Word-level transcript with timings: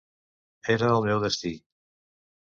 Era 0.75 0.87
el 0.93 1.05
meu 1.07 1.19
destí. 1.25 1.51